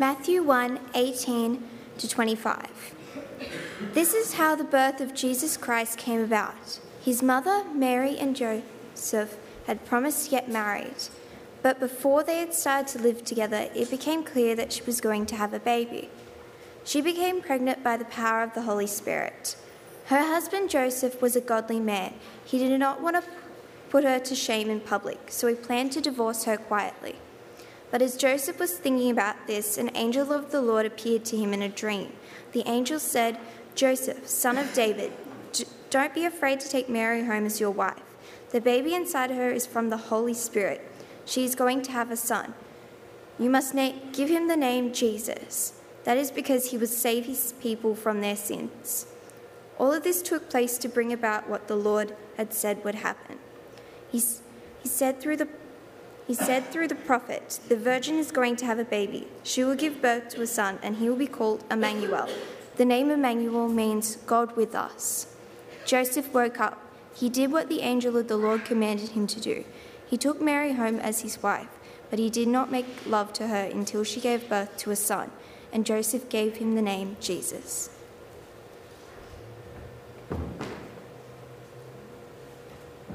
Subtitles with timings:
[0.00, 1.62] Matthew 1 18
[1.98, 2.94] to 25.
[3.92, 6.80] This is how the birth of Jesus Christ came about.
[7.02, 9.36] His mother, Mary, and Joseph
[9.66, 11.10] had promised to get married,
[11.60, 15.26] but before they had started to live together, it became clear that she was going
[15.26, 16.08] to have a baby.
[16.82, 19.54] She became pregnant by the power of the Holy Spirit.
[20.06, 22.14] Her husband Joseph was a godly man.
[22.42, 23.30] He did not want to
[23.90, 27.16] put her to shame in public, so he planned to divorce her quietly.
[27.90, 31.52] But as Joseph was thinking about this, an angel of the Lord appeared to him
[31.52, 32.12] in a dream.
[32.52, 33.38] The angel said,
[33.74, 35.12] Joseph, son of David,
[35.90, 38.02] don't be afraid to take Mary home as your wife.
[38.50, 40.88] The baby inside her is from the Holy Spirit.
[41.24, 42.54] She is going to have a son.
[43.38, 45.72] You must na- give him the name Jesus.
[46.04, 49.06] That is because he will save his people from their sins.
[49.78, 53.38] All of this took place to bring about what the Lord had said would happen.
[54.10, 54.18] He,
[54.82, 55.48] he said through the
[56.30, 59.26] he said through the prophet, The virgin is going to have a baby.
[59.42, 62.28] She will give birth to a son, and he will be called Emmanuel.
[62.76, 65.34] The name Emmanuel means God with us.
[65.84, 66.80] Joseph woke up.
[67.12, 69.64] He did what the angel of the Lord commanded him to do.
[70.06, 71.66] He took Mary home as his wife,
[72.10, 75.32] but he did not make love to her until she gave birth to a son,
[75.72, 77.90] and Joseph gave him the name Jesus.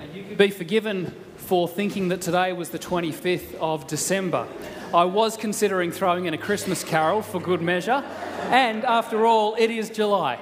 [0.01, 1.15] And you could be forgiven
[1.45, 4.47] for thinking that today was the 25th of December.
[4.91, 8.03] I was considering throwing in a Christmas carol for good measure,
[8.49, 10.39] and after all, it is July.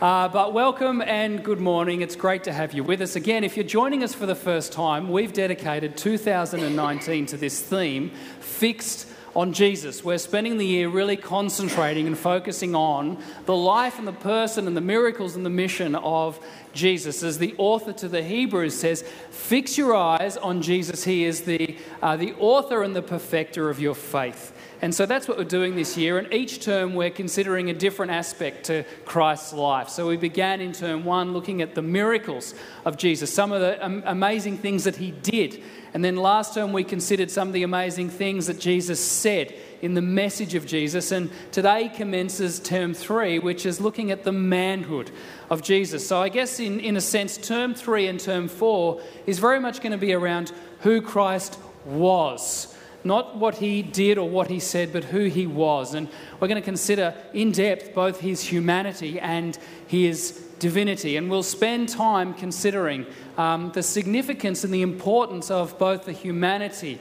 [0.00, 2.00] Uh, but welcome and good morning.
[2.00, 3.14] It's great to have you with us.
[3.14, 8.10] Again, if you're joining us for the first time, we've dedicated 2019 to this theme,
[8.40, 9.06] Fixed
[9.38, 10.02] on Jesus.
[10.02, 14.76] We're spending the year really concentrating and focusing on the life and the person and
[14.76, 17.22] the miracles and the mission of Jesus.
[17.22, 21.04] As the author to the Hebrews says, fix your eyes on Jesus.
[21.04, 24.52] He is the, uh, the author and the perfecter of your faith.
[24.80, 26.18] And so that's what we're doing this year.
[26.18, 29.88] And each term, we're considering a different aspect to Christ's life.
[29.88, 33.84] So we began in term one looking at the miracles of Jesus, some of the
[34.08, 35.62] amazing things that he did.
[35.94, 39.52] And then last term, we considered some of the amazing things that Jesus said
[39.82, 41.10] in the message of Jesus.
[41.10, 45.10] And today commences term three, which is looking at the manhood
[45.50, 46.06] of Jesus.
[46.06, 49.80] So I guess, in, in a sense, term three and term four is very much
[49.80, 54.92] going to be around who Christ was not what he did or what he said,
[54.92, 55.94] but who he was.
[55.94, 56.08] And
[56.40, 61.16] we're going to consider in depth both his humanity and his divinity.
[61.16, 67.00] And we'll spend time considering um, the significance and the importance of both the humanity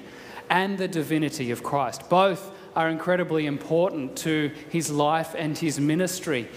[0.50, 2.10] and the divinity of Christ.
[2.10, 6.48] Both are incredibly important to his life and his ministry.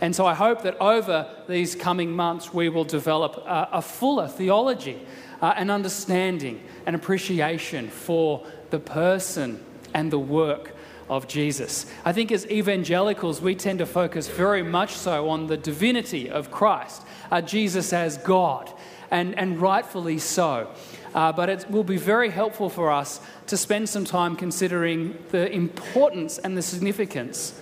[0.00, 4.28] And so I hope that over these coming months we will develop a, a fuller
[4.28, 5.00] theology,
[5.40, 9.64] uh, an understanding, an appreciation for the person
[9.94, 10.72] and the work
[11.08, 11.86] of Jesus.
[12.04, 16.50] I think as evangelicals, we tend to focus very much so on the divinity of
[16.50, 18.70] Christ, uh, Jesus as God,
[19.10, 20.68] and, and rightfully so.
[21.14, 25.50] Uh, but it will be very helpful for us to spend some time considering the
[25.50, 27.58] importance and the significance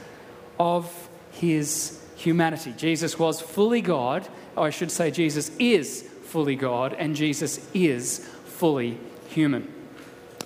[0.58, 2.74] of his humanity.
[2.76, 4.26] Jesus was fully God,
[4.56, 8.98] or I should say, Jesus is fully God, and Jesus is fully
[9.28, 9.72] human.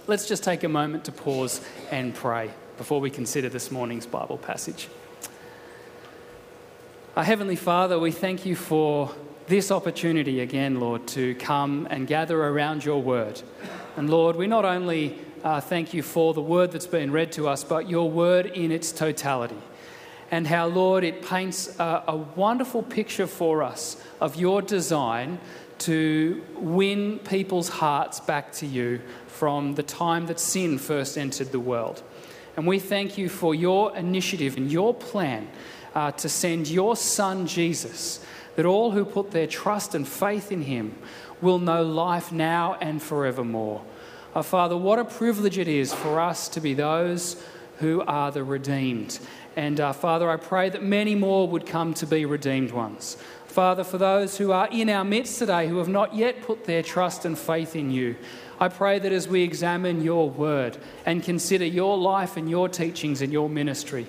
[0.06, 4.38] Let's just take a moment to pause and pray before we consider this morning's Bible
[4.38, 4.88] passage.
[7.16, 9.14] Our Heavenly Father, we thank you for
[9.48, 13.40] this opportunity again, Lord, to come and gather around your word.
[13.96, 17.48] And Lord, we not only uh, thank you for the word that's been read to
[17.48, 19.56] us, but your word in its totality.
[20.30, 25.38] And how, Lord, it paints a, a wonderful picture for us of your design
[25.78, 31.60] to win people's hearts back to you from the time that sin first entered the
[31.60, 32.02] world.
[32.56, 35.48] And we thank you for your initiative and your plan
[35.94, 38.24] uh, to send your son Jesus,
[38.56, 40.98] that all who put their trust and faith in him
[41.40, 43.82] will know life now and forevermore.
[44.34, 47.42] Uh, Father, what a privilege it is for us to be those
[47.78, 49.20] who are the redeemed.
[49.58, 53.16] And uh, Father, I pray that many more would come to be redeemed ones.
[53.46, 56.80] Father, for those who are in our midst today who have not yet put their
[56.80, 58.14] trust and faith in you,
[58.60, 63.20] I pray that as we examine your word and consider your life and your teachings
[63.20, 64.06] and your ministry,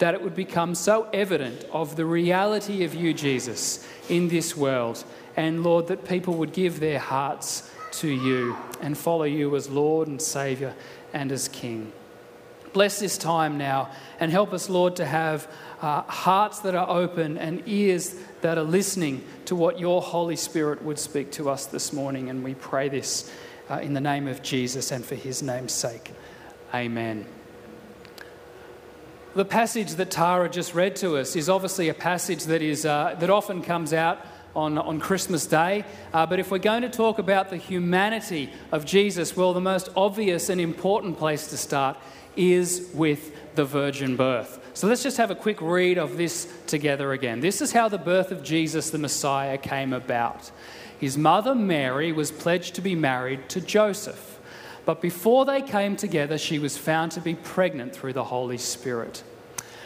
[0.00, 5.02] that it would become so evident of the reality of you, Jesus, in this world.
[5.34, 10.08] And Lord, that people would give their hearts to you and follow you as Lord
[10.08, 10.74] and Saviour
[11.14, 11.90] and as King.
[12.72, 13.90] Bless this time now
[14.20, 15.50] and help us, Lord, to have
[15.80, 20.82] uh, hearts that are open and ears that are listening to what your Holy Spirit
[20.82, 22.30] would speak to us this morning.
[22.30, 23.32] And we pray this
[23.68, 26.12] uh, in the name of Jesus and for his name's sake.
[26.72, 27.26] Amen.
[29.34, 33.16] The passage that Tara just read to us is obviously a passage that, is, uh,
[33.18, 34.24] that often comes out
[34.54, 35.84] on, on Christmas Day.
[36.12, 39.88] Uh, but if we're going to talk about the humanity of Jesus, well, the most
[39.96, 41.96] obvious and important place to start
[42.36, 44.58] is with the virgin birth.
[44.74, 47.40] So let's just have a quick read of this together again.
[47.40, 50.50] This is how the birth of Jesus, the Messiah, came about.
[50.98, 54.38] His mother Mary was pledged to be married to Joseph.
[54.84, 59.22] But before they came together, she was found to be pregnant through the Holy Spirit.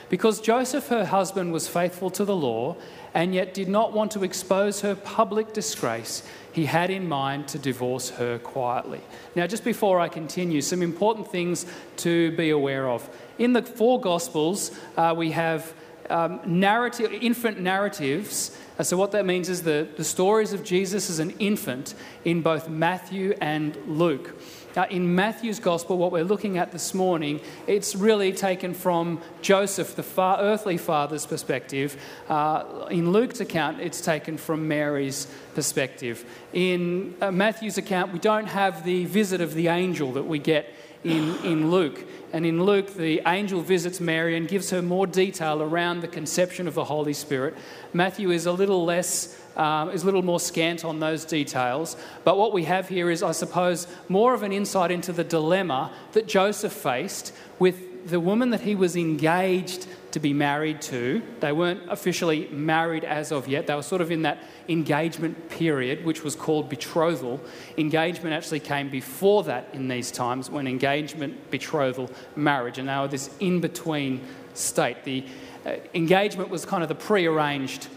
[0.09, 2.77] Because Joseph, her husband, was faithful to the law
[3.15, 6.23] and yet did not want to expose her public disgrace,
[6.53, 9.01] he had in mind to divorce her quietly.
[9.35, 11.65] Now, just before I continue, some important things
[11.99, 13.09] to be aware of.
[13.39, 15.73] In the four Gospels, uh, we have
[16.11, 18.57] um, narrative, infant narratives.
[18.79, 21.95] Uh, so, what that means is the, the stories of Jesus as an infant
[22.25, 24.35] in both Matthew and Luke.
[24.77, 29.95] Now, in Matthew's gospel, what we're looking at this morning, it's really taken from Joseph,
[29.95, 31.97] the far, earthly father's perspective.
[32.29, 36.25] Uh, in Luke's account, it's taken from Mary's perspective.
[36.53, 40.67] In uh, Matthew's account, we don't have the visit of the angel that we get
[41.05, 42.05] in, in Luke.
[42.33, 46.67] And in Luke, the angel visits Mary and gives her more detail around the conception
[46.67, 47.55] of the Holy Spirit.
[47.93, 51.97] Matthew is a little less um, is a little more scant on those details.
[52.25, 55.93] But what we have here is, I suppose, more of an insight into the dilemma
[56.13, 61.21] that Joseph faced with the woman that he was engaged to be married to.
[61.41, 64.39] They weren't officially married as of yet, they were sort of in that
[64.69, 67.41] engagement period, which was called betrothal.
[67.77, 73.09] Engagement actually came before that in these times, when engagement, betrothal, marriage, and they were
[73.09, 74.25] this in between
[74.55, 75.03] state.
[75.03, 75.27] The
[75.67, 77.89] uh, engagement was kind of the pre arranged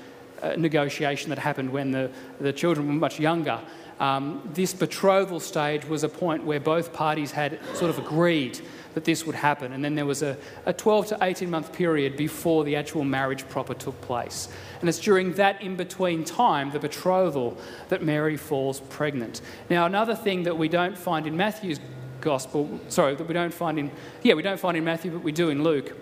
[0.41, 2.09] uh, negotiation that happened when the,
[2.39, 3.59] the children were much younger.
[3.99, 8.59] Um, this betrothal stage was a point where both parties had sort of agreed
[8.97, 10.35] that this would happen, and then there was a,
[10.65, 14.49] a 12 to 18 month period before the actual marriage proper took place.
[14.79, 17.59] And it's during that in between time, the betrothal,
[17.89, 19.41] that Mary falls pregnant.
[19.69, 21.79] Now, another thing that we don't find in Matthew's
[22.21, 23.91] gospel, sorry, that we don't find in,
[24.23, 25.95] yeah, we don't find in Matthew, but we do in Luke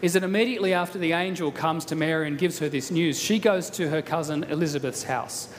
[0.00, 3.38] is that immediately after the angel comes to Mary and gives her this news, she
[3.38, 5.50] goes to her cousin Elizabeth's house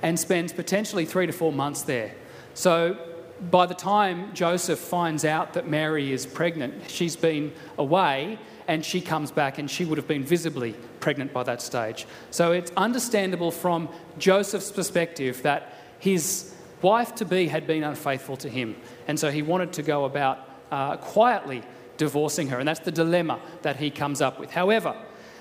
[0.00, 2.14] and spends potentially three to four months there.
[2.54, 2.96] So
[3.50, 9.00] by the time Joseph finds out that Mary is pregnant, she's been away and she
[9.00, 12.06] comes back and she would have been visibly pregnant by that stage.
[12.30, 18.48] So it's understandable from Joseph's perspective that his wife to be had been unfaithful to
[18.48, 18.76] him.
[19.08, 21.62] And so he wanted to go about uh, quietly
[21.96, 22.58] divorcing her.
[22.58, 24.50] And that's the dilemma that he comes up with.
[24.50, 24.96] However,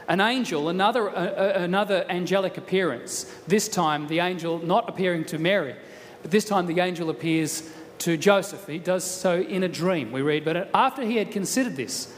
[0.08, 5.76] an angel, another, uh, another angelic appearance, this time the angel not appearing to Mary,
[6.22, 7.72] but this time the angel appears
[8.02, 8.68] to Joseph.
[8.68, 10.44] He does so in a dream, we read.
[10.44, 12.14] But after he had considered this,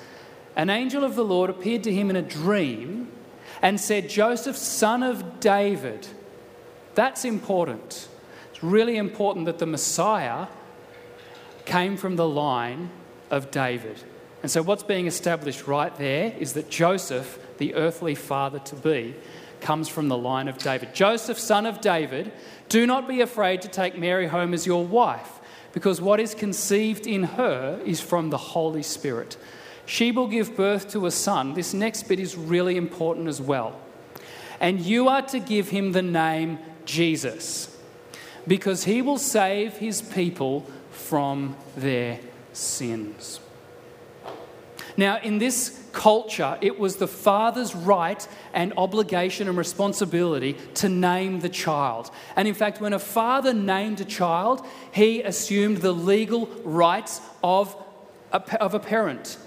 [0.55, 3.11] an angel of the Lord appeared to him in a dream
[3.61, 6.07] and said, Joseph, son of David.
[6.95, 8.07] That's important.
[8.51, 10.47] It's really important that the Messiah
[11.65, 12.89] came from the line
[13.29, 14.03] of David.
[14.41, 19.15] And so, what's being established right there is that Joseph, the earthly father to be,
[19.61, 20.93] comes from the line of David.
[20.93, 22.31] Joseph, son of David,
[22.67, 25.39] do not be afraid to take Mary home as your wife,
[25.73, 29.35] because what is conceived in her is from the Holy Spirit.
[29.85, 31.55] She will give birth to a son.
[31.55, 33.79] This next bit is really important as well.
[34.61, 37.75] And you are to give him the name Jesus,
[38.47, 42.19] because he will save his people from their
[42.53, 43.41] sins.
[44.97, 51.39] Now, in this culture, it was the father's right and obligation and responsibility to name
[51.39, 52.11] the child.
[52.35, 57.75] And in fact, when a father named a child, he assumed the legal rights of
[58.31, 59.37] a, of a parent.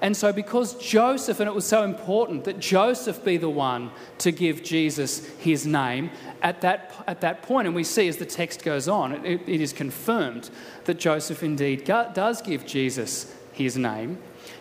[0.00, 4.30] And so, because Joseph, and it was so important that Joseph be the one to
[4.30, 6.10] give Jesus his name
[6.42, 9.60] at that, at that point, and we see as the text goes on, it, it
[9.60, 10.50] is confirmed
[10.84, 14.18] that Joseph indeed does give Jesus his name.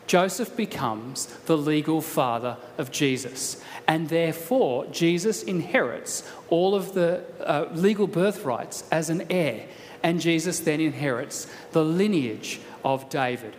[0.08, 3.62] Joseph becomes the legal father of Jesus.
[3.88, 9.68] And therefore, Jesus inherits all of the uh, legal birthrights as an heir.
[10.04, 13.56] And Jesus then inherits the lineage of David.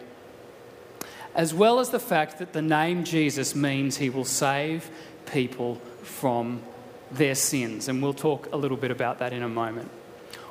[1.34, 4.88] As well as the fact that the name Jesus means he will save
[5.26, 6.62] people from
[7.10, 7.88] their sins.
[7.88, 9.90] And we'll talk a little bit about that in a moment.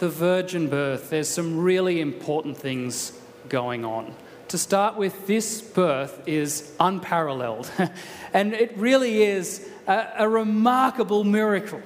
[0.00, 3.12] the virgin birth, there's some really important things
[3.48, 4.14] going on.
[4.48, 7.70] To start with, this birth is unparalleled,
[8.32, 11.82] and it really is a, a remarkable miracle.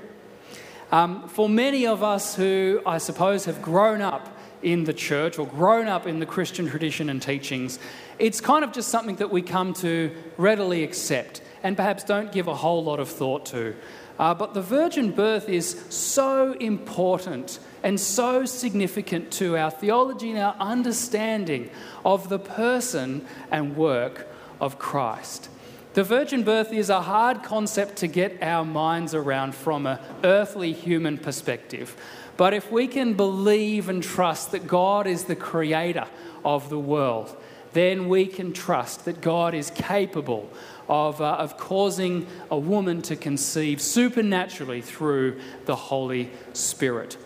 [0.92, 5.46] Um, for many of us who, I suppose, have grown up in the church or
[5.46, 7.80] grown up in the Christian tradition and teachings,
[8.20, 12.46] it's kind of just something that we come to readily accept and perhaps don't give
[12.46, 13.74] a whole lot of thought to.
[14.18, 20.38] Uh, but the virgin birth is so important and so significant to our theology and
[20.38, 21.68] our understanding
[22.04, 24.28] of the person and work
[24.60, 25.48] of Christ.
[25.94, 30.72] The virgin birth is a hard concept to get our minds around from an earthly
[30.72, 31.96] human perspective.
[32.36, 36.06] But if we can believe and trust that God is the creator
[36.44, 37.36] of the world,
[37.74, 40.50] then we can trust that God is capable
[40.88, 47.16] of, uh, of causing a woman to conceive supernaturally through the Holy Spirit.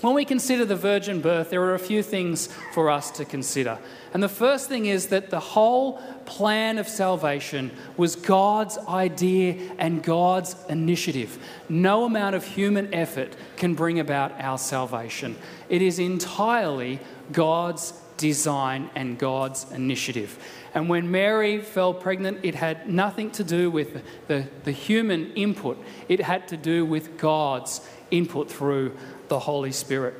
[0.00, 3.78] When we consider the virgin birth, there are a few things for us to consider.
[4.14, 10.02] And the first thing is that the whole plan of salvation was God's idea and
[10.02, 11.38] God's initiative.
[11.68, 15.36] No amount of human effort can bring about our salvation,
[15.68, 16.98] it is entirely
[17.30, 20.38] God's design and God's initiative.
[20.74, 25.82] And when Mary fell pregnant, it had nothing to do with the, the human input,
[26.08, 28.96] it had to do with God's input through
[29.28, 30.14] the Holy Spirit.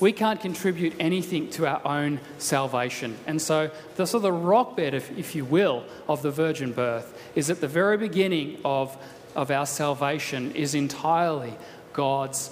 [0.00, 3.16] We can't contribute anything to our own salvation.
[3.26, 6.72] And so, the sort of the rock bed, if, if you will, of the virgin
[6.72, 8.96] birth is at the very beginning of,
[9.34, 11.54] of our salvation is entirely
[11.92, 12.50] God's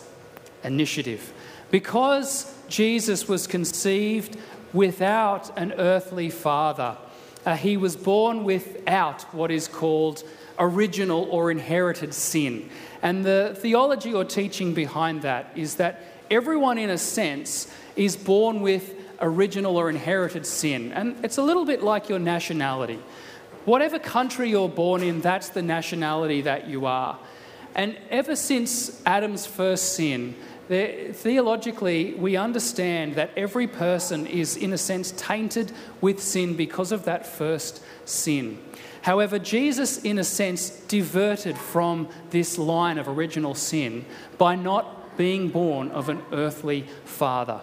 [0.62, 1.32] initiative.
[1.72, 4.38] Because Jesus was conceived
[4.72, 6.96] without an earthly father,
[7.44, 10.24] uh, he was born without what is called
[10.58, 12.70] original or inherited sin.
[13.02, 18.62] And the theology or teaching behind that is that everyone, in a sense, is born
[18.62, 20.92] with original or inherited sin.
[20.92, 22.98] And it's a little bit like your nationality.
[23.66, 27.18] Whatever country you're born in, that's the nationality that you are.
[27.74, 30.36] And ever since Adam's first sin,
[30.68, 36.92] there, theologically, we understand that every person is, in a sense, tainted with sin because
[36.92, 38.58] of that first sin.
[39.02, 44.04] However, Jesus, in a sense, diverted from this line of original sin
[44.38, 47.60] by not being born of an earthly father.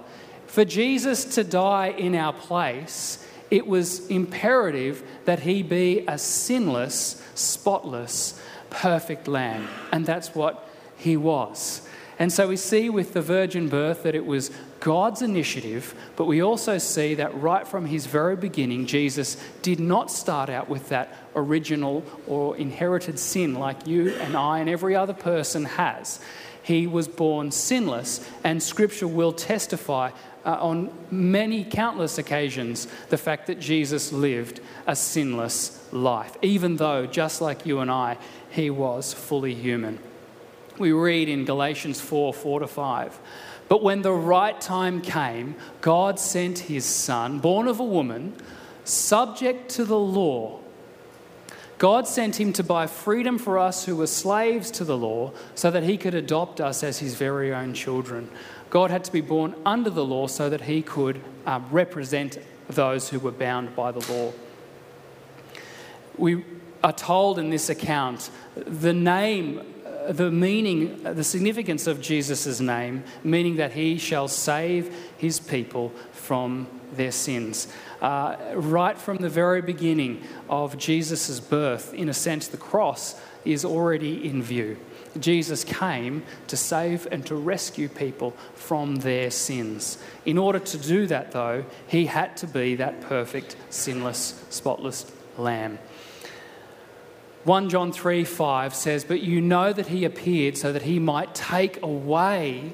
[0.47, 7.23] For Jesus to die in our place, it was imperative that he be a sinless,
[7.35, 8.39] spotless,
[8.69, 9.67] perfect lamb.
[9.91, 11.87] And that's what he was.
[12.19, 16.41] And so we see with the virgin birth that it was God's initiative, but we
[16.41, 21.15] also see that right from his very beginning, Jesus did not start out with that
[21.33, 26.19] original or inherited sin like you and I and every other person has.
[26.61, 30.11] He was born sinless, and scripture will testify
[30.45, 37.05] uh, on many countless occasions the fact that Jesus lived a sinless life, even though,
[37.05, 38.17] just like you and I,
[38.51, 39.99] he was fully human
[40.79, 43.19] we read in Galatians 4 4 to 5.
[43.67, 48.33] But when the right time came, God sent his son, born of a woman,
[48.83, 50.59] subject to the law.
[51.77, 55.71] God sent him to buy freedom for us who were slaves to the law so
[55.71, 58.29] that he could adopt us as his very own children.
[58.69, 63.09] God had to be born under the law so that he could uh, represent those
[63.09, 64.33] who were bound by the law.
[66.17, 66.43] We
[66.83, 69.61] are told in this account the name
[70.07, 76.67] the meaning, the significance of Jesus' name, meaning that he shall save his people from
[76.93, 77.67] their sins.
[78.01, 83.65] Uh, right from the very beginning of Jesus' birth, in a sense, the cross is
[83.65, 84.77] already in view.
[85.19, 89.97] Jesus came to save and to rescue people from their sins.
[90.25, 95.79] In order to do that, though, he had to be that perfect, sinless, spotless lamb.
[97.45, 101.33] 1 John 3 5 says, But you know that he appeared so that he might
[101.33, 102.73] take away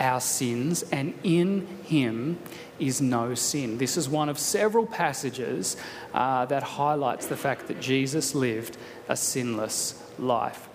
[0.00, 2.38] our sins, and in him
[2.78, 3.78] is no sin.
[3.78, 5.76] This is one of several passages
[6.14, 8.76] uh, that highlights the fact that Jesus lived
[9.08, 10.67] a sinless life.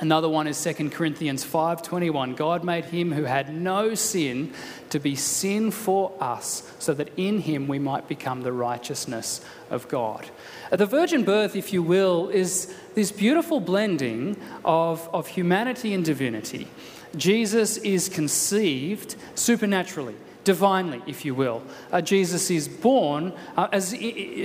[0.00, 2.34] Another one is 2 Corinthians 5:21.
[2.34, 4.50] God made him who had no sin
[4.88, 9.88] to be sin for us so that in him we might become the righteousness of
[9.88, 10.30] God.
[10.70, 16.66] The virgin birth, if you will, is this beautiful blending of, of humanity and divinity.
[17.14, 21.62] Jesus is conceived supernaturally, divinely, if you will.
[21.92, 23.92] Uh, Jesus is born uh, as,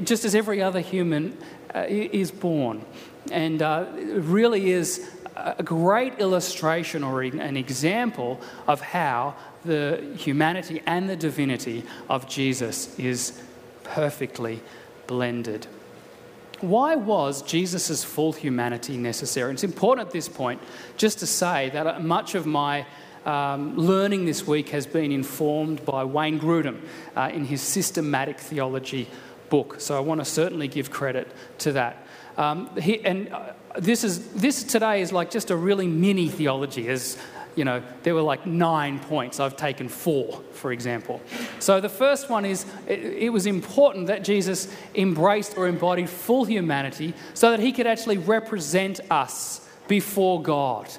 [0.03, 1.37] just as every other human
[1.73, 2.83] uh, is born.
[3.31, 11.09] And uh, really is a great illustration or an example of how the humanity and
[11.09, 13.41] the divinity of Jesus is
[13.83, 14.61] perfectly
[15.07, 15.67] blended.
[16.61, 19.53] Why was Jesus' full humanity necessary?
[19.53, 20.61] It's important at this point
[20.97, 22.85] just to say that much of my
[23.25, 26.79] um, learning this week has been informed by Wayne Grudem
[27.15, 29.09] uh, in his systematic theology
[29.49, 29.79] book.
[29.79, 31.27] So I want to certainly give credit
[31.59, 32.04] to that.
[32.37, 36.87] Um, he, and uh, this is this today is like just a really mini theology.
[36.89, 37.17] As
[37.55, 39.39] you know, there were like nine points.
[39.39, 41.21] I've taken four, for example.
[41.59, 46.43] So the first one is it, it was important that Jesus embraced or embodied full
[46.45, 50.89] humanity so that he could actually represent us before God.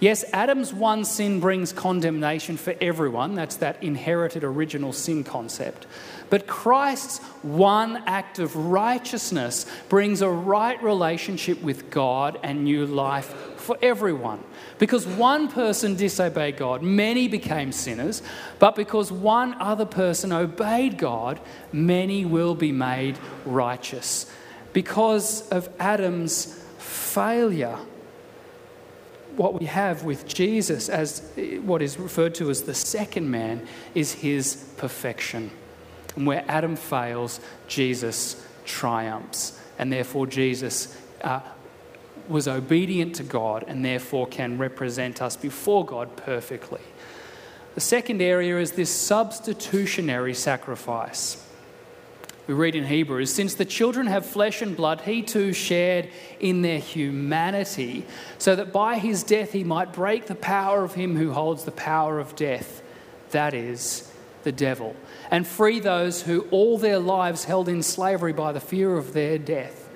[0.00, 3.34] Yes, Adam's one sin brings condemnation for everyone.
[3.34, 5.86] That's that inherited original sin concept.
[6.30, 13.26] But Christ's one act of righteousness brings a right relationship with God and new life
[13.56, 14.42] for everyone.
[14.78, 18.22] Because one person disobeyed God, many became sinners,
[18.58, 21.40] but because one other person obeyed God,
[21.72, 24.30] many will be made righteous.
[24.72, 27.78] Because of Adam's failure,
[29.36, 31.30] what we have with Jesus as
[31.62, 35.50] what is referred to as the second man is his perfection.
[36.16, 39.58] And where Adam fails, Jesus triumphs.
[39.78, 41.40] And therefore, Jesus uh,
[42.28, 46.80] was obedient to God and therefore can represent us before God perfectly.
[47.74, 51.44] The second area is this substitutionary sacrifice.
[52.46, 56.60] We read in Hebrews, since the children have flesh and blood, he too shared in
[56.60, 58.06] their humanity,
[58.36, 61.72] so that by his death he might break the power of him who holds the
[61.72, 62.82] power of death,
[63.30, 64.12] that is,
[64.44, 64.94] the devil,
[65.30, 69.38] and free those who all their lives held in slavery by the fear of their
[69.38, 69.90] death.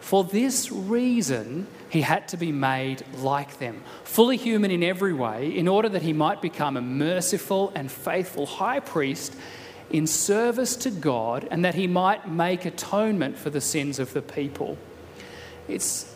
[0.00, 5.54] For this reason, he had to be made like them, fully human in every way,
[5.54, 9.34] in order that he might become a merciful and faithful high priest
[9.90, 14.22] in service to God and that he might make atonement for the sins of the
[14.22, 14.76] people.
[15.66, 16.14] It's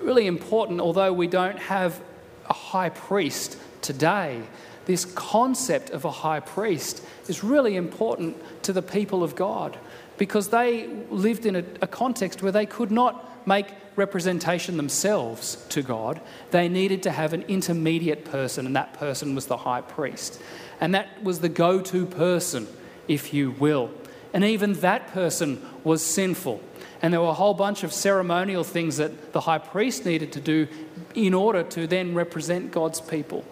[0.00, 2.00] really important, although we don't have
[2.48, 4.42] a high priest today,
[4.86, 9.78] this concept of a high priest is really important to the people of God
[10.18, 13.66] because they lived in a, a context where they could not make
[13.96, 16.20] representation themselves to God.
[16.50, 20.40] They needed to have an intermediate person, and that person was the high priest.
[20.80, 22.66] And that was the go to person
[23.08, 23.90] if you will.
[24.32, 26.62] And even that person was sinful.
[27.02, 30.40] And there were a whole bunch of ceremonial things that the high priest needed to
[30.40, 30.68] do
[31.14, 33.44] in order to then represent God's people.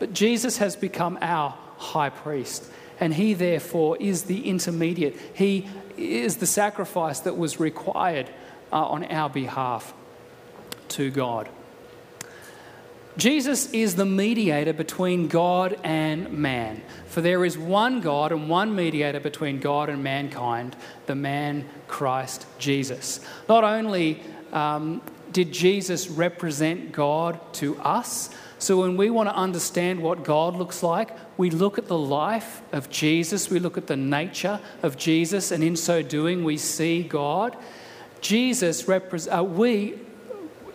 [0.00, 2.64] But Jesus has become our high priest,
[2.98, 5.16] and he therefore is the intermediate.
[5.34, 8.28] He is the sacrifice that was required
[8.72, 9.94] uh, on our behalf
[10.88, 11.48] to God.
[13.16, 16.80] Jesus is the mediator between God and man.
[17.06, 22.46] For there is one God and one mediator between God and mankind, the man Christ
[22.58, 23.20] Jesus.
[23.48, 30.02] Not only um, did Jesus represent God to us, so when we want to understand
[30.02, 33.96] what God looks like, we look at the life of Jesus, we look at the
[33.96, 37.56] nature of Jesus, and in so doing, we see God.
[38.20, 39.98] Jesus, repre- uh, we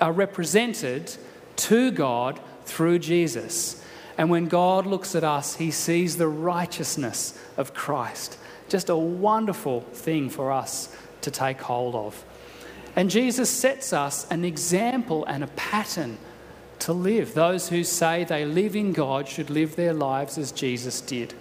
[0.02, 1.16] are represented
[1.58, 3.84] to God through Jesus.
[4.18, 8.40] And when God looks at us, he sees the righteousness of Christ.
[8.68, 12.26] Just a wonderful thing for us to take hold of.
[12.96, 16.18] And Jesus sets us an example and a pattern
[16.80, 17.34] to live.
[17.34, 21.34] Those who say they live in God should live their lives as Jesus did.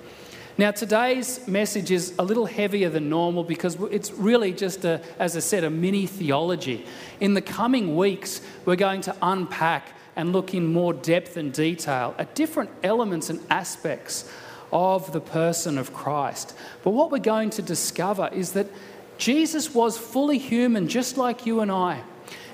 [0.57, 5.37] Now, today's message is a little heavier than normal because it's really just, a, as
[5.37, 6.87] I said, a mini theology.
[7.19, 12.15] In the coming weeks, we're going to unpack and look in more depth and detail
[12.19, 14.31] at different elements and aspects
[14.73, 16.57] of the person of Christ.
[16.83, 18.69] But what we're going to discover is that
[19.19, 22.03] Jesus was fully human, just like you and I.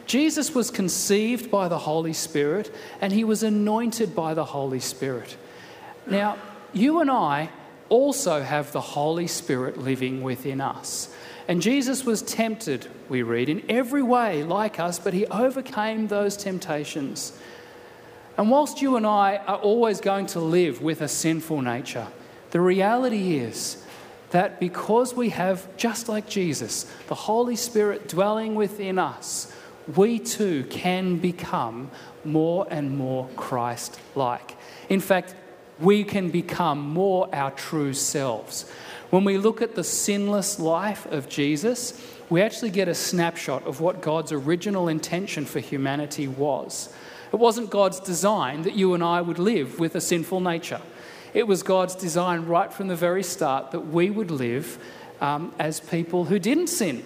[0.06, 5.36] Jesus was conceived by the Holy Spirit and he was anointed by the Holy Spirit.
[6.06, 6.36] Now,
[6.72, 7.50] you and I
[7.88, 11.14] also have the Holy Spirit living within us.
[11.46, 16.36] And Jesus was tempted, we read, in every way like us, but he overcame those
[16.36, 17.36] temptations.
[18.36, 22.06] And whilst you and I are always going to live with a sinful nature,
[22.52, 23.84] the reality is
[24.30, 29.52] that because we have, just like Jesus, the Holy Spirit dwelling within us,
[29.96, 31.90] we too can become
[32.24, 34.56] more and more Christ like.
[34.88, 35.34] In fact,
[35.78, 38.70] we can become more our true selves.
[39.10, 43.80] When we look at the sinless life of Jesus, we actually get a snapshot of
[43.80, 46.94] what God's original intention for humanity was.
[47.32, 50.80] It wasn't God's design that you and I would live with a sinful nature.
[51.32, 54.78] It was God's design right from the very start that we would live
[55.20, 57.04] um, as people who didn't sin.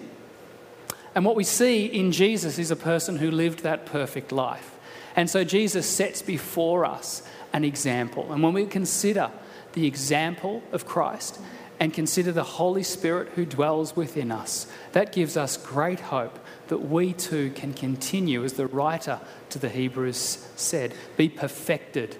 [1.13, 4.77] And what we see in Jesus is a person who lived that perfect life.
[5.15, 8.33] And so Jesus sets before us an example.
[8.33, 9.31] And when we consider
[9.73, 11.39] the example of Christ
[11.79, 16.79] and consider the Holy Spirit who dwells within us, that gives us great hope that
[16.79, 22.17] we too can continue, as the writer to the Hebrews said, be perfected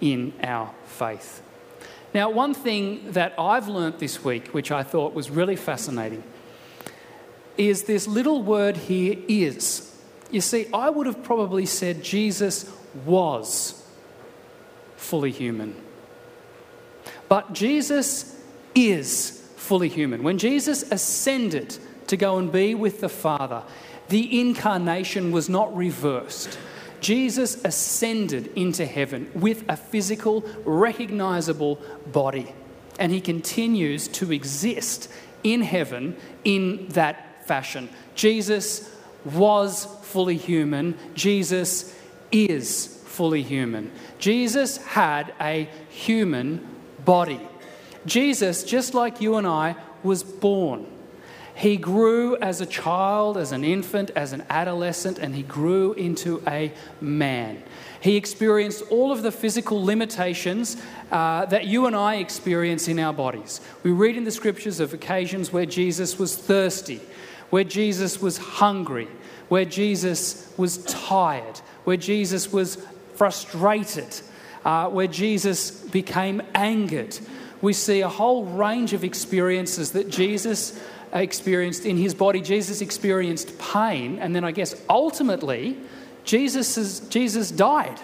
[0.00, 1.42] in our faith.
[2.14, 6.22] Now, one thing that I've learnt this week, which I thought was really fascinating,
[7.58, 9.94] is this little word here is.
[10.30, 12.70] You see, I would have probably said Jesus
[13.04, 13.86] was
[14.96, 15.74] fully human.
[17.28, 18.40] But Jesus
[18.74, 20.22] is fully human.
[20.22, 23.62] When Jesus ascended to go and be with the Father,
[24.08, 26.58] the incarnation was not reversed.
[27.00, 31.80] Jesus ascended into heaven with a physical, recognizable
[32.12, 32.52] body,
[32.98, 35.10] and he continues to exist
[35.42, 37.88] in heaven in that fashion.
[38.14, 38.90] Jesus
[39.24, 41.94] was fully human, Jesus
[42.32, 43.90] is fully human.
[44.18, 46.66] Jesus had a human
[47.04, 47.40] body.
[48.04, 50.86] Jesus, just like you and I, was born.
[51.56, 56.42] He grew as a child, as an infant, as an adolescent, and he grew into
[56.46, 57.62] a man.
[57.98, 60.76] He experienced all of the physical limitations
[61.10, 63.62] uh, that you and I experience in our bodies.
[63.82, 67.00] We read in the scriptures of occasions where Jesus was thirsty,
[67.48, 69.08] where Jesus was hungry,
[69.48, 72.76] where Jesus was tired, where Jesus was
[73.14, 74.20] frustrated,
[74.66, 77.18] uh, where Jesus became angered.
[77.62, 80.78] We see a whole range of experiences that Jesus
[81.22, 82.40] experienced in his body.
[82.40, 85.76] Jesus experienced pain, and then I guess ultimately,
[86.24, 87.98] Jesus, Jesus died.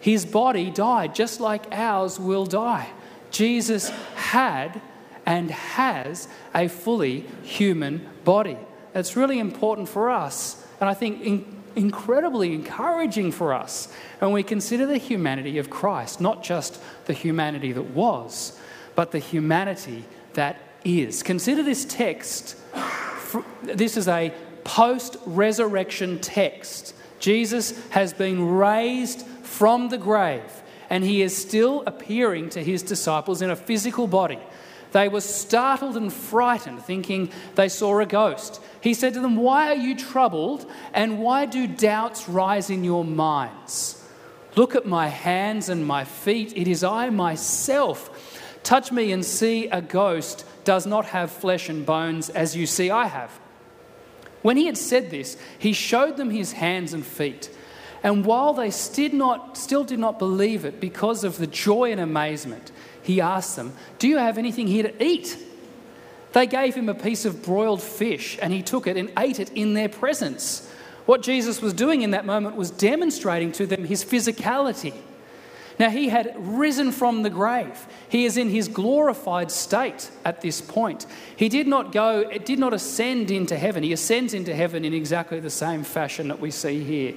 [0.00, 2.88] His body died, just like ours will die.
[3.30, 4.80] Jesus had
[5.26, 8.56] and has a fully human body.
[8.94, 14.42] It's really important for us, and I think in, incredibly encouraging for us when we
[14.42, 18.58] consider the humanity of Christ, not just the humanity that was,
[18.94, 21.22] but the humanity that is.
[21.22, 22.56] Consider this text.
[23.62, 24.32] This is a
[24.64, 26.94] post resurrection text.
[27.18, 33.42] Jesus has been raised from the grave, and he is still appearing to his disciples
[33.42, 34.38] in a physical body.
[34.92, 38.60] They were startled and frightened, thinking they saw a ghost.
[38.80, 43.04] He said to them, Why are you troubled, and why do doubts rise in your
[43.04, 43.96] minds?
[44.56, 46.56] Look at my hands and my feet.
[46.56, 48.10] It is I myself.
[48.62, 52.92] Touch me and see a ghost does not have flesh and bones as you see
[52.92, 53.40] I have.
[54.42, 57.50] When he had said this, he showed them his hands and feet.
[58.04, 62.00] And while they still, not, still did not believe it because of the joy and
[62.00, 62.70] amazement,
[63.02, 65.36] he asked them, Do you have anything here to eat?
[66.34, 69.50] They gave him a piece of broiled fish, and he took it and ate it
[69.54, 70.72] in their presence.
[71.04, 74.94] What Jesus was doing in that moment was demonstrating to them his physicality.
[75.80, 77.86] Now, he had risen from the grave.
[78.10, 81.06] He is in his glorified state at this point.
[81.34, 83.82] He did not go, it did not ascend into heaven.
[83.82, 87.14] He ascends into heaven in exactly the same fashion that we see here.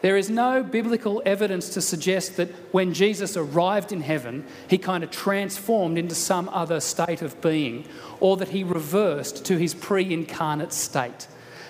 [0.00, 5.04] There is no biblical evidence to suggest that when Jesus arrived in heaven, he kind
[5.04, 7.86] of transformed into some other state of being,
[8.18, 11.28] or that he reversed to his pre incarnate state.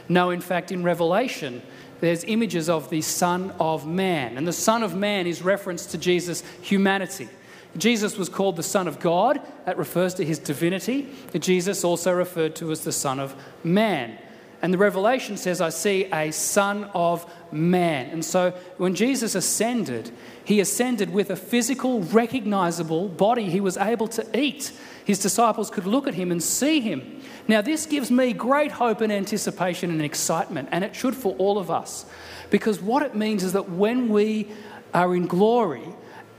[0.09, 1.61] No, in fact, in Revelation,
[2.05, 4.37] there's images of the Son of Man.
[4.37, 7.29] And the Son of Man is reference to Jesus' humanity.
[7.77, 9.41] Jesus was called the Son of God.
[9.67, 11.09] That refers to his divinity.
[11.39, 14.19] Jesus also referred to as the Son of Man.
[14.63, 18.11] And the Revelation says, I see a Son of Man.
[18.11, 20.11] And so when Jesus ascended,
[20.45, 24.73] he ascended with a physical, recognizable body he was able to eat.
[25.05, 27.21] His disciples could look at him and see him.
[27.47, 31.59] Now, this gives me great hope and anticipation and excitement, and it should for all
[31.59, 32.07] of us.
[32.51, 34.49] Because what it means is that when we
[34.95, 35.85] are in glory,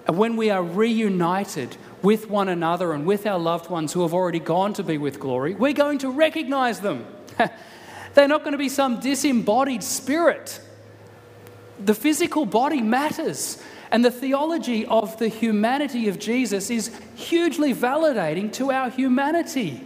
[0.07, 4.39] when we are reunited with one another and with our loved ones who have already
[4.39, 7.05] gone to be with glory, we're going to recognize them.
[8.13, 10.59] They're not going to be some disembodied spirit.
[11.83, 13.61] The physical body matters.
[13.91, 19.81] And the theology of the humanity of Jesus is hugely validating to our humanity.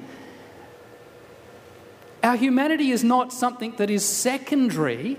[2.23, 5.17] Our humanity is not something that is secondary.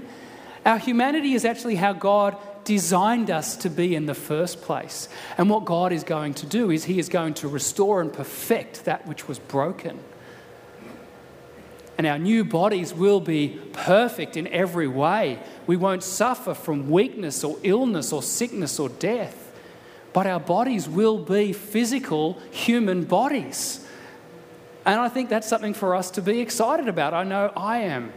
[0.66, 5.08] Our humanity is actually how God designed us to be in the first place.
[5.38, 8.84] And what God is going to do is He is going to restore and perfect
[8.84, 9.98] that which was broken.
[12.00, 15.38] And our new bodies will be perfect in every way.
[15.66, 19.52] We won't suffer from weakness or illness or sickness or death.
[20.14, 23.86] But our bodies will be physical human bodies.
[24.86, 27.12] And I think that's something for us to be excited about.
[27.12, 28.14] I know I am.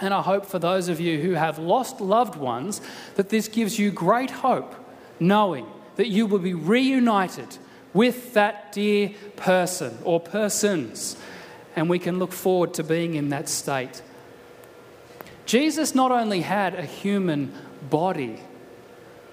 [0.00, 2.80] And I hope for those of you who have lost loved ones
[3.14, 4.74] that this gives you great hope,
[5.20, 7.56] knowing that you will be reunited
[7.94, 11.16] with that dear person or persons,
[11.76, 14.02] and we can look forward to being in that state.
[15.44, 17.52] Jesus not only had a human
[17.88, 18.40] body,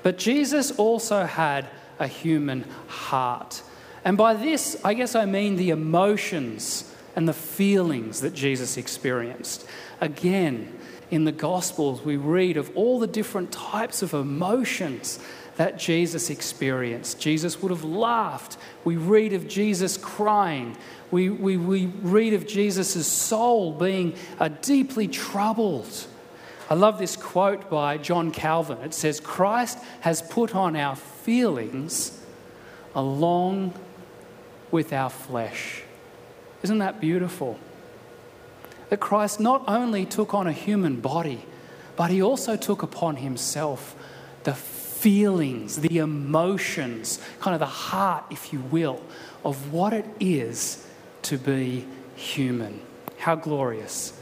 [0.04, 3.64] but Jesus also had a human heart.
[4.06, 9.66] And by this, I guess I mean the emotions and the feelings that Jesus experienced.
[10.02, 10.78] Again,
[11.10, 15.20] in the Gospels, we read of all the different types of emotions
[15.58, 17.20] that Jesus experienced.
[17.20, 18.58] Jesus would have laughed.
[18.84, 20.76] We read of Jesus crying.
[21.12, 26.08] We, we, we read of Jesus' soul being uh, deeply troubled.
[26.70, 28.80] I love this quote by John Calvin.
[28.80, 32.20] It says, Christ has put on our feelings
[32.96, 33.74] along
[34.72, 35.84] with our flesh.
[36.64, 37.60] Isn't that beautiful?
[38.90, 41.46] That Christ not only took on a human body,
[41.96, 43.96] but he also took upon himself
[44.46, 44.54] the
[45.04, 49.02] feelings, the emotions, kind of the heart, if you will,
[49.44, 50.88] of what it is
[51.24, 51.86] to be
[52.16, 52.80] human.
[53.18, 54.14] How glorious.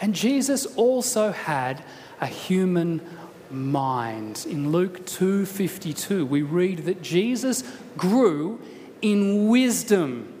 [0.00, 1.84] And Jesus also had
[2.18, 3.02] a human
[3.50, 4.46] mind.
[4.48, 7.62] In Luke 2:52, we read that Jesus
[7.98, 8.58] grew
[9.02, 10.32] in wisdom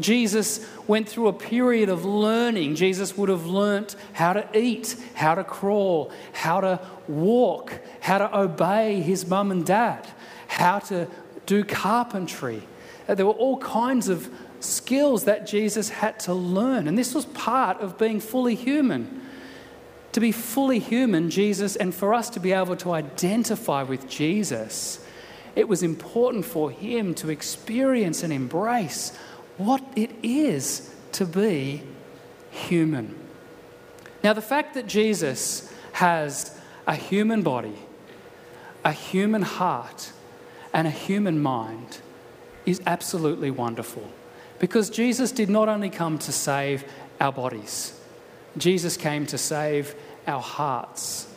[0.00, 2.74] Jesus went through a period of learning.
[2.74, 8.38] Jesus would have learnt how to eat, how to crawl, how to walk, how to
[8.38, 10.06] obey his mum and dad,
[10.48, 11.08] how to
[11.46, 12.62] do carpentry.
[13.08, 14.28] Uh, there were all kinds of
[14.60, 19.22] skills that Jesus had to learn, and this was part of being fully human.
[20.12, 25.04] To be fully human, Jesus, and for us to be able to identify with Jesus,
[25.54, 29.16] it was important for him to experience and embrace
[29.58, 31.82] what it is to be
[32.50, 33.14] human.
[34.22, 37.76] Now, the fact that Jesus has a human body,
[38.84, 40.12] a human heart,
[40.72, 41.98] and a human mind
[42.66, 44.10] is absolutely wonderful
[44.58, 46.84] because Jesus did not only come to save
[47.20, 47.98] our bodies,
[48.58, 49.94] Jesus came to save
[50.26, 51.28] our hearts.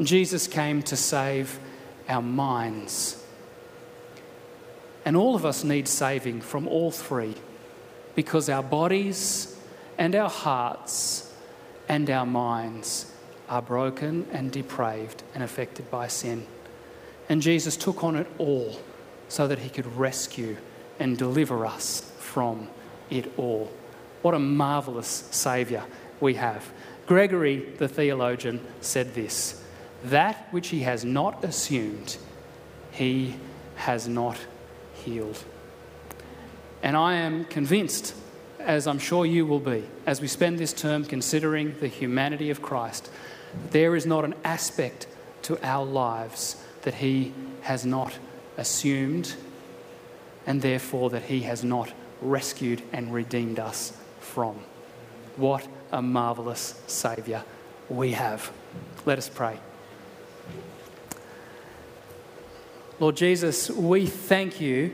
[0.00, 1.58] Jesus came to save
[2.08, 3.21] our minds.
[5.04, 7.34] And all of us need saving from all three
[8.14, 9.58] because our bodies
[9.98, 11.32] and our hearts
[11.88, 13.12] and our minds
[13.48, 16.46] are broken and depraved and affected by sin.
[17.28, 18.80] And Jesus took on it all
[19.28, 20.56] so that he could rescue
[20.98, 22.68] and deliver us from
[23.10, 23.70] it all.
[24.22, 25.84] What a marvelous Saviour
[26.20, 26.70] we have.
[27.06, 29.62] Gregory, the theologian, said this
[30.04, 32.16] That which he has not assumed,
[32.92, 33.34] he
[33.76, 34.38] has not
[35.04, 35.42] healed.
[36.82, 38.14] And I am convinced,
[38.58, 42.62] as I'm sure you will be, as we spend this term considering the humanity of
[42.62, 43.10] Christ,
[43.70, 45.06] there is not an aspect
[45.42, 48.18] to our lives that He has not
[48.56, 49.34] assumed,
[50.46, 54.56] and therefore that He has not rescued and redeemed us from.
[55.36, 57.44] What a marvelous Saviour
[57.88, 58.50] we have.
[59.06, 59.58] Let us pray.
[63.00, 64.92] Lord Jesus, we thank you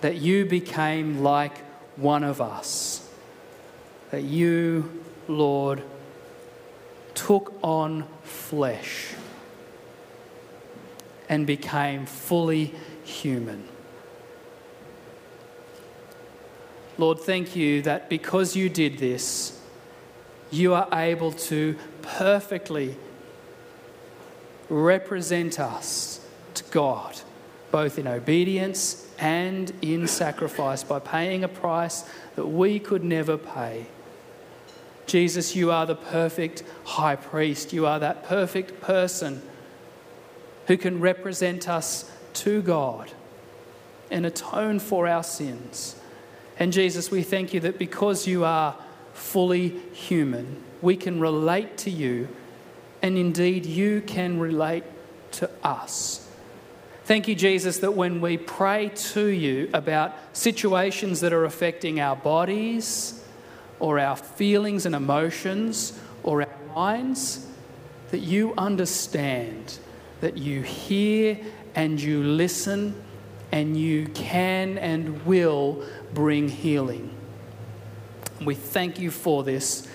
[0.00, 1.58] that you became like
[1.96, 3.08] one of us.
[4.10, 5.82] That you, Lord,
[7.14, 9.14] took on flesh
[11.28, 13.68] and became fully human.
[16.96, 19.60] Lord, thank you that because you did this,
[20.50, 22.96] you are able to perfectly
[24.68, 26.20] represent us
[26.58, 27.20] to God,
[27.70, 32.04] both in obedience and in sacrifice, by paying a price
[32.36, 33.86] that we could never pay.
[35.06, 37.72] Jesus, you are the perfect high priest.
[37.72, 39.42] You are that perfect person
[40.66, 43.10] who can represent us to God
[44.10, 45.96] and atone for our sins.
[46.58, 48.76] And Jesus, we thank you that because you are
[49.14, 52.28] fully human, we can relate to you,
[53.02, 54.84] and indeed you can relate
[55.32, 56.27] to us.
[57.08, 62.14] Thank you, Jesus, that when we pray to you about situations that are affecting our
[62.14, 63.24] bodies
[63.80, 67.46] or our feelings and emotions or our minds,
[68.10, 69.78] that you understand,
[70.20, 71.38] that you hear
[71.74, 73.02] and you listen,
[73.52, 77.10] and you can and will bring healing.
[78.44, 79.88] We thank you for this,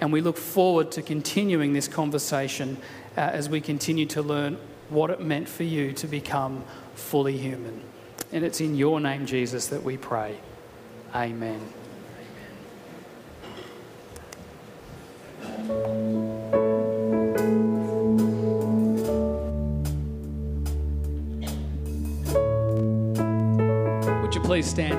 [0.00, 2.76] and we look forward to continuing this conversation
[3.16, 7.82] uh, as we continue to learn what it meant for you to become fully human.
[8.32, 10.36] And it's in your name, Jesus, that we pray.
[11.14, 11.60] Amen.
[24.22, 24.96] Would you please stand?